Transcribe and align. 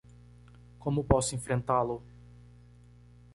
Como 0.79 1.03
posso 1.03 1.35
enfrentá-lo? 1.35 2.01